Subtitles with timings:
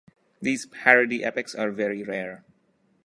[0.41, 2.43] These "parody" epics are very rare.